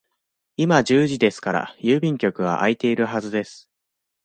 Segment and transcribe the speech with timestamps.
[0.57, 3.69] 今十時ですから、郵便局は開いているはずです。